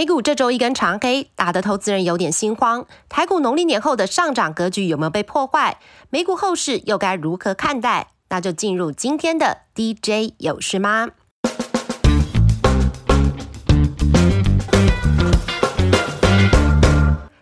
[0.00, 2.86] 美股这周一根长黑，打得投资人有点心慌。
[3.10, 5.76] 台股农历年后的上涨格局有没有被破坏？
[6.08, 8.06] 美股后市又该如何看待？
[8.30, 11.08] 那就进入今天的 DJ 有事吗？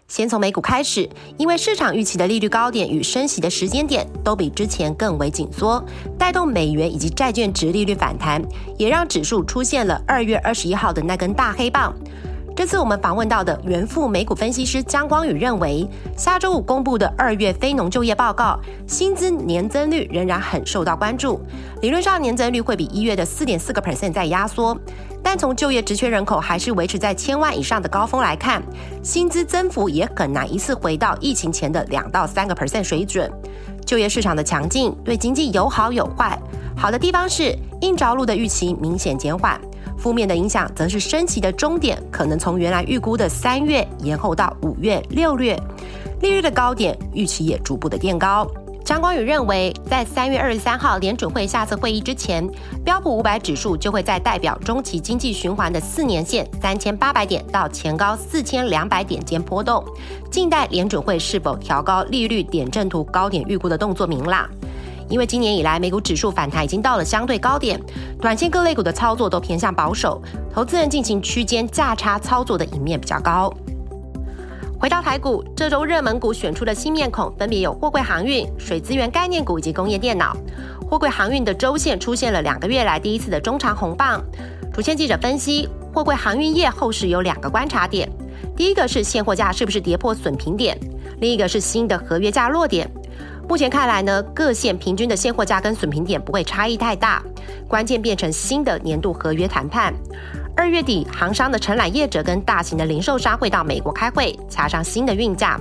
[0.08, 5.80] 先从美股开始，因为市场预期的利率高点与升息的时间点都比之前更为紧缩，
[6.18, 8.42] 带动美元以及债券值利率反弹，
[8.76, 11.94] 也让指数出现了二月二十一号的那根大黑棒。
[12.58, 21.40] 这次我们访问到的元富美股分析师江光宇认为，下周五公布的二月非农就业报告薪资年增率仍然很受到关注，
[21.82, 24.76] 理论上年增率会比一月的四点四个 percent 在压缩，
[25.22, 28.60] 但从就业职缺人口还是维持在千万以上的高峰来看，
[29.04, 33.30] 薪资增幅也很难一次回到疫情前的两到三个 percent 水准。
[33.86, 36.36] 就业市场的强劲对经济有好有坏，
[36.76, 39.60] 好的地方是硬着陆的预期明显减缓。
[39.98, 45.60] 负面的影响则是升息的终点可能从原来预估的三月延后到五月、六月，
[46.20, 48.46] 利率的高点预期也逐步的垫高。
[48.84, 52.48] 张光宇认为，在三月二十三号联准会下次会议之前，
[52.82, 59.84] 标普五百指数就会在代表中期经济循环的四年线三千八百点到前高四千两百点间波动，
[60.30, 64.48] 静待联准会是否调高利率点阵图高点预估的动作明朗。
[65.08, 67.80] 因为今年以来美股指数反弹已经到了相对高点，
[68.20, 73.52] 短线各类股的操作都偏向保守，投资人进行区间价差操作的一面比较高。
[74.78, 80.36] 回到台股，这周热门股选出的新面孔分别有货柜航运、水资源概念股以及工业电脑。
[80.88, 84.22] 货柜航运的周线出现了两个月来第一次的中长红棒。
[84.72, 88.08] 主线记者分析，货柜航运业后市有两个观察点，
[88.56, 90.78] 第一个是现货价是不是跌破损平点，
[91.18, 92.88] 另一个是新的合约价落点。
[93.48, 97.22] 目前看来呢，各线平均的现货价跟损平点不会差异太大，
[97.66, 99.92] 关键变成新的年度合约谈判。
[100.54, 105.58] 二月底，行商的承揽业者跟大型的零售商会到美国开会，加上新的运价。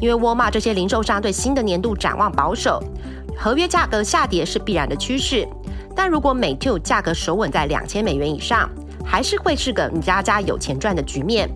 [0.00, 2.82] 因为沃尔玛这些零售商对新的年度展望保守，
[3.36, 5.46] 合约价格下跌是必然的趋势。
[5.94, 8.68] 但如果美 two 价格守稳在两千美元以上，
[9.04, 11.48] 还是会是个你家家有钱赚的局面。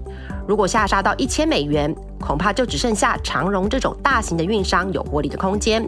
[0.46, 5.86] 如果下杀到一千美元，恐怕就只剩下长荣这种大型的运商有获利的空间。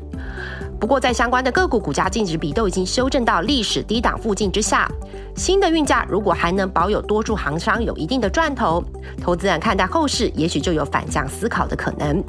[0.78, 4.90] 不过，在相关的个股股价净值比都已经修正到历史低档附近之下，
[5.34, 8.84] 新的运价如果还能保有多数行商有一定的赚头，
[9.22, 12.22] 投资人看待后市也许就有反向思考的可能。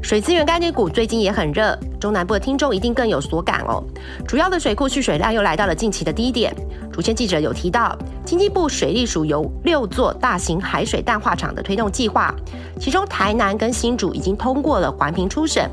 [0.00, 3.82] 水资源概念股最近也很热，中南部的听众一定更有所感哦。
[4.26, 6.54] 主要的水库蓄水量又来到了近期的低点。
[6.92, 12.34] 主线记者有提到，经济部水利署有六座大型海水淡化厂的推动计划，
[12.80, 15.70] 其中台南跟新竹已经通过了环评初审，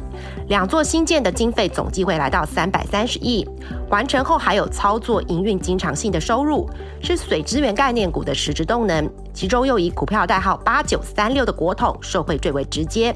[0.49, 3.47] 两座新建的经费总计会来到三百三十亿，
[3.89, 6.69] 完成后还有操作营运经常性的收入，
[7.01, 9.09] 是水资源概念股的实质动能。
[9.33, 13.15] 其中又以股票代号八九三六的国统受惠最为直接。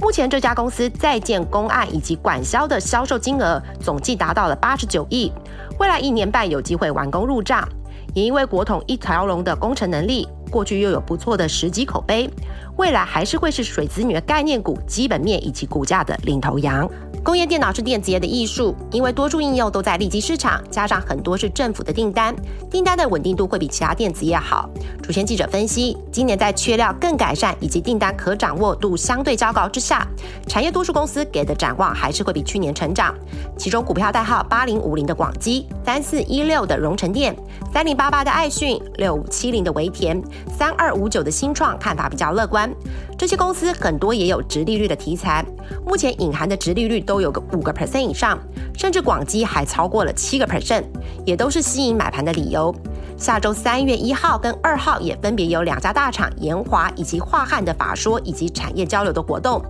[0.00, 5.32] 目前这家公司在建公案以及管销的销售金额总计达到了八十九亿，
[5.78, 7.66] 未来一年半有机会完工入账。
[8.14, 12.30] 也因为国统一条龙的工程能力，过去又有不错的实际口碑，
[12.76, 16.88] 未来还是会是水资源概念股基本面以及股价的领头羊。
[17.24, 22.34] 工业电脑是电子业的艺术，因为多数应用都在利基市场，加上很多是政府的订单，
[22.68, 24.68] 订单的稳定度会比其他电子业好。
[25.00, 30.04] 主线记者分析，今年在缺料更改善以及订单可掌握度相对较高之下，
[30.48, 33.14] 产业多数公司给的展望还是会比去年成长。
[33.56, 37.36] 其中股票代号八零五零的广基、三四一六的荣成电、
[37.72, 40.20] 三零八八的爱讯、六五七零的维田、
[40.58, 42.72] 三二五九的新创看法比较乐观。
[43.18, 45.44] 这些公司很多也有直利率的题材，
[45.86, 48.38] 目前隐含的直利率都有个五个 percent 以上，
[48.76, 50.84] 甚至广基还超过了七个 percent，
[51.24, 52.74] 也都是吸引买盘的理由。
[53.16, 59.62] 下周三月一号跟二号也分别有两家大厂延华以及华汉的法说以及产业交流的活动，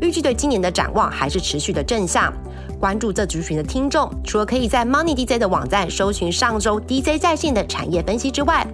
[0.00, 2.32] 预计对今年的展望还是持续的正向。
[2.78, 8.66] 关注这族群的听众，除了可以在 Money DJ 的网站搜寻上周 DJ 在线的产业分析之外，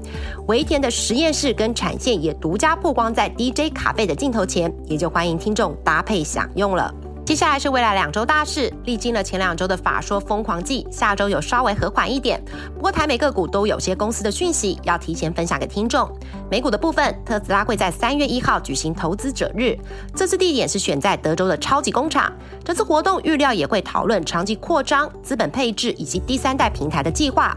[0.46, 6.93] 维田的实验室跟产线也独家曝光在 DJ 卡贝的镜头前，也就欢迎听众搭配享用了。
[7.24, 12.42] 接下来是未来两周大事，历经了前两周的法说疯狂季，下周有稍微和缓一点。
[12.74, 16.10] 不过台美个股都有些公司的讯息要提前分享给听众。
[16.50, 19.78] 美股的部分，特斯拉会在三月一号举行投资者日，
[20.16, 22.30] 这次地点是选在德州的超级工厂。
[22.64, 27.56] 这次活动预料也会讨论长期扩张、资本配置以及第三代平台的计划。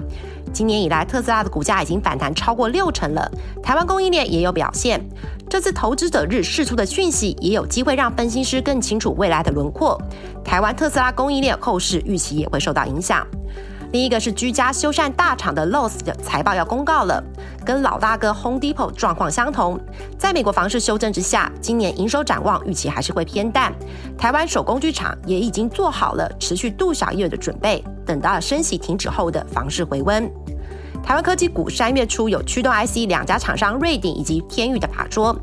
[0.55, 3.29] 今年以来，特斯拉的股价已经反弹超过六成了。
[3.61, 5.05] 台湾供应链也有表现。
[5.49, 10.01] 这次投资者日释出的讯息，也有机会让分析师更清楚未来的轮廓。
[10.45, 13.27] 台湾特斯拉供应链后市预期也会受到影响。
[13.95, 17.23] 第一个是居家修缮大厂的 l o s s 的财报要公告了，
[17.65, 19.79] 跟老大哥 Home Depot 状况相同。
[20.19, 23.73] 在美国房市修正之下，今年营收展望预期还是会偏淡。
[24.17, 30.29] 台湾手工具厂也已经做好了持续度小月的准备，等到升息停止后的房市回温。
[31.01, 35.33] 台湾科技股三月初有驱动 IC 两家厂商瑞鼎以及天域的法说，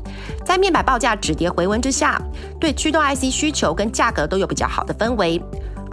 [0.45, 2.21] 在面板报价止跌回温之下，
[2.59, 5.41] 对驱动 IC 需求跟价格都有比较好的氛围。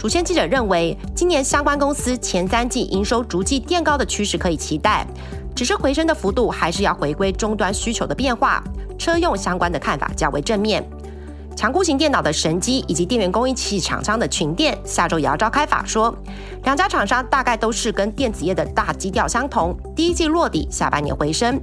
[0.01, 5.05] 主线记者认为，今年相关公司前三季营收逐季垫高的趋势可以期待，
[5.55, 8.63] 只是回升的幅度还是要回归终端需求的变化。
[8.97, 10.83] 车用相关的看法较为正面。
[11.55, 16.13] 强固型电脑的神机以及电源供应器厂商的群电，下周也要召开法说。
[16.63, 21.61] 两家厂商大概都是跟电子业的大基调相同，第一季落底，下半年回升。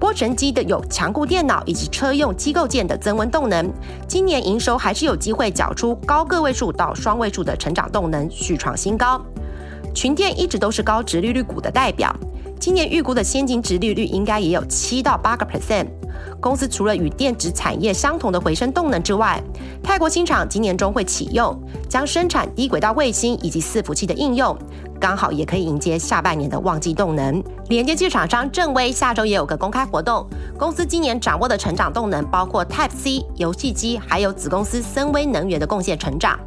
[0.00, 3.72] 波神机的有强固电脑以及车用机构件的增温动能，
[4.08, 9.24] 今年营收还是有机会缴出高个位数到双位数的成长动能，续创新高。
[9.94, 12.14] 群电一直都是高值利率股的代表，
[12.58, 15.86] 今年预估的现金值利率应该也有七到八个 percent。
[16.40, 19.42] 公司除了与电子产业相同的回升动能之外，
[19.82, 21.58] 泰国新厂今年中会启用，
[21.88, 24.56] 将生产低轨道卫星以及伺服器的应用，
[24.98, 27.42] 刚好也可以迎接下半年的旺季动能。
[27.68, 30.26] 连接器厂商正威下周也有个公开活动，
[30.58, 36.38] 公司今年掌握的成长动能包括 Type C 游戏机，还有子公司森威能源的贡献成长。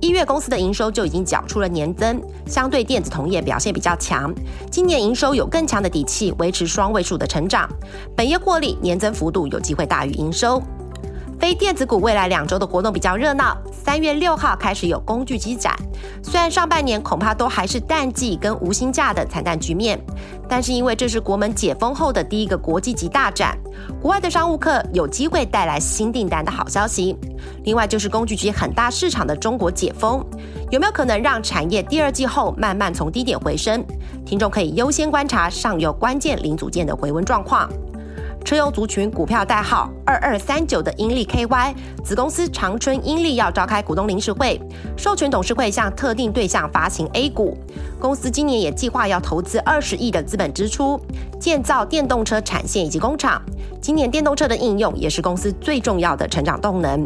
[0.00, 4.32] 一月公司的营收就已经缴出了年增，相对电子同业表现比较强。
[4.70, 7.68] 今年营收有更强的底气，维持双位数的成长。
[8.14, 10.62] 本业获利年增幅度有机会大于营收。
[11.38, 13.56] 非电子股未来两周的活动比较热闹。
[13.70, 15.74] 三月六号开始有工具机展，
[16.22, 20.00] 虽然上半年恐怕都还是淡季跟无薪假的惨淡局面，
[20.48, 23.56] 但是因为这是国门解封后的第一个国际级大展，
[24.00, 27.16] 国外的商务客有机会带来新订单的好消息。
[27.64, 30.24] 另外就是工具机很大市场的中国解封，
[30.70, 33.84] 有没有可能让产业第二季后慢慢从低点回升？
[34.24, 37.70] 听众可以优先观察上游关键零组件的回温状况。
[38.46, 44.60] 车用族群股票代号二二三九的英利 KY 子公司长春英利要召开股东临时会，
[44.96, 47.58] 授权董事会向特定对象发行 A 股。
[47.98, 51.00] 公司今年也计划要投资二十亿的资本支出，
[51.40, 53.42] 建造电动车产线以及工厂。
[53.80, 57.04] 今年电动车的应用也是公司最重要的成长动能。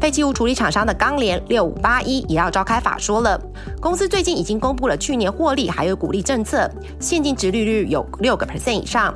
[0.00, 3.38] 废弃物处理厂商的钢联六五八一也要召开法说了。
[3.78, 6.66] 公司最近已经公布了去年获利还有股利政策，
[6.98, 9.14] 现金值利率有六个 percent 以上。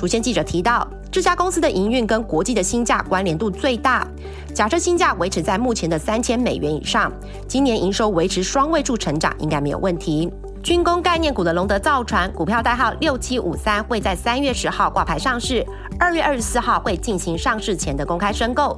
[0.00, 4.08] 主线记者提到，这家公司的营运跟国际的新价关联度最大。
[4.54, 7.12] 假设新价维持在目前的三千美元以上，
[7.46, 10.32] 今年营收维持双位数成长应该没有问题。
[10.62, 15.62] 军工概念股的龙德造船股票代号六七五三会在三月十号挂牌上市，
[15.98, 18.74] 二月二十四号会进行上市前的公开申购。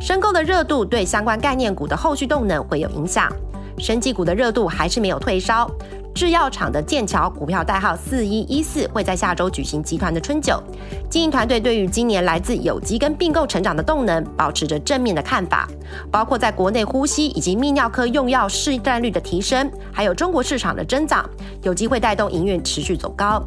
[0.00, 3.30] 申购的热度对相关概念股的后续动能会有影响。
[3.76, 5.70] 生技股的热度还是没有退烧。
[6.14, 10.62] 制药厂的剑桥股票代号四一一四会在下周举行集团的春酒。
[11.08, 15.68] 经营团队对于今年来自有机跟并购成长的动能保持着正面的看法，
[16.10, 21.28] 包括在国内呼吸以及泌尿科用药市占率的提升，还有中国市场的增长，
[21.62, 23.42] 有机会带动营运持续走高。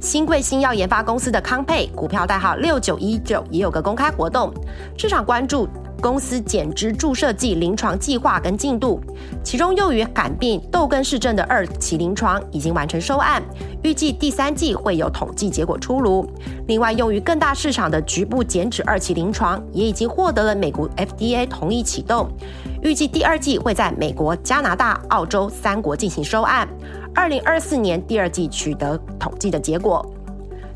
[0.00, 4.52] 新贵新药研发公司的康佩股票代号六九一九也有个公开活动，
[4.96, 5.68] 市场关注。
[6.00, 9.00] 公司减脂注射剂临床计划跟进度，
[9.42, 13.42] 其中用于罕病豆根氏症的二期临床已经完成收案，
[13.82, 16.28] 预计第三季会有统计结果出炉。
[16.66, 22.28] 另外，用于更大市场的局部减脂二期临床也已经获得了美国 FDA 同意启动，
[22.82, 26.68] 预计第二季会在美国、加拿大、澳洲三国进行收案，
[27.14, 30.13] 二零二四年第二季取得统计的结果。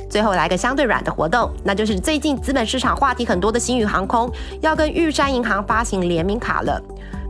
[0.09, 6.81] 最后来个相对软的活动，那就是最近资本市场话题很多的新宇航空要跟玉山银行发行联名卡了。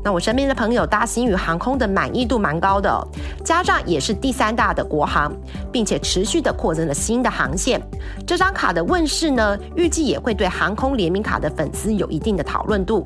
[0.04, 3.06] 那我身边的朋友搭新宇航空的满意度蛮高的，
[3.44, 5.32] 加上也是第三大的国航，
[5.72, 7.82] 并且持续的扩增了新的航线。
[8.24, 13.04] 这张卡的问世呢，预计也会对航空联名卡的粉丝有一定的讨论度。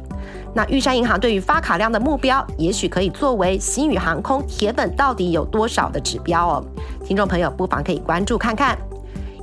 [0.52, 6.64] 那玉山银行对于发卡量的目标，也许可以作为新宇航空铁粉到底有多少的指标哦。
[7.02, 8.76] 听众朋友不妨可以关注看看。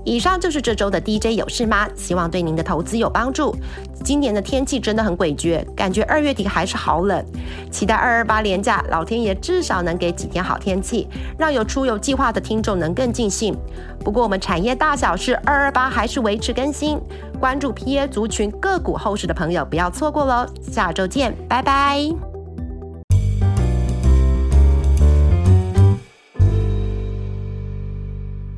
[0.06, 1.88] 以上就是这周的 DJ 有事吗？
[1.96, 3.56] 希望对您的投资有帮助。
[4.04, 7.24] 今年的天气真的很诡谲，感觉二月底还是好冷。
[7.70, 13.56] 期待二二八连假，老天爷至少能给几天好天气，让有出游计划的听众能更尽兴。
[14.04, 17.00] 不过我们产业大小事二二八还是维持更新，
[17.40, 20.48] 关注 PA 族群个股后市的朋友不要错过喽。
[20.62, 22.29] 下周见，拜拜。